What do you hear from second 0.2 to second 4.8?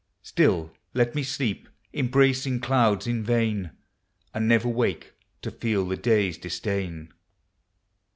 Still let me sleep, embracing clouds in vain. And never